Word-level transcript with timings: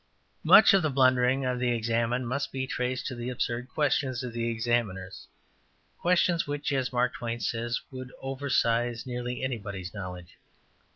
''Much 0.55 0.73
of 0.73 0.81
the 0.81 0.89
blundering 0.89 1.45
of 1.45 1.59
the 1.59 1.69
examined 1.69 2.27
must 2.27 2.51
be 2.51 2.65
traced 2.65 3.05
to 3.05 3.13
the 3.13 3.29
absurd 3.29 3.69
questions 3.69 4.23
of 4.23 4.33
the 4.33 4.49
examiners 4.49 5.27
questions 5.99 6.47
which, 6.47 6.71
as 6.73 6.91
Mark 6.91 7.13
Twain 7.13 7.39
says, 7.39 7.79
``would 7.93 8.09
oversize 8.19 9.05
nearly 9.05 9.43
anybody's 9.43 9.93
knowledge.'' 9.93 10.39